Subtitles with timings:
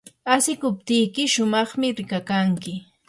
[0.33, 2.73] asikuptiyki shumaqmi rikakanki.